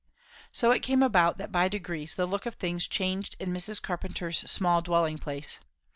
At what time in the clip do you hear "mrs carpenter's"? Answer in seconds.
3.53-4.39